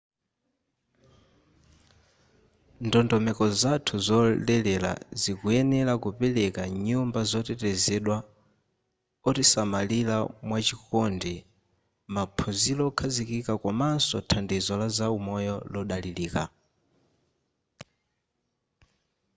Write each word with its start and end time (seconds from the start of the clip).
ndondomeko 2.85 3.45
zathu 3.61 3.95
zolelera 4.07 4.93
zikuyenera 5.21 5.93
kupereka 6.03 6.61
nyumba 6.87 7.19
zotetezedwa 7.31 8.17
otisamalira 9.29 10.15
mwachikondi 10.47 11.35
maphunziro 12.15 12.81
okhazikika 12.91 13.53
komanso 13.63 14.15
thandizo 14.29 14.73
laza 14.81 15.05
umoyo 15.17 15.55
lodalirika 15.73 16.43